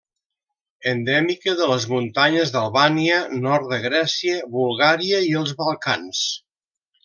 [0.91, 6.27] Endèmica de les muntanyes d'Albània, nord de Grècia, Bulgària i els Balcans.